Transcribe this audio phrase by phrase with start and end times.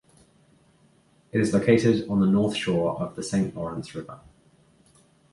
[1.31, 4.19] It is located on the north shore of the Saint Lawrence River.